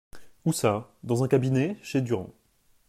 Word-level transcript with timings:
Où 0.45 0.51
ça? 0.51 0.89
Dans 1.03 1.23
un 1.23 1.27
cabinet, 1.27 1.77
chez 1.83 2.01
Durand. 2.01 2.31